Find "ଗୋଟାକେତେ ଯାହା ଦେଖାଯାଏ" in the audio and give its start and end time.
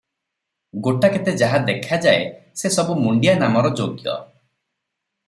0.87-2.25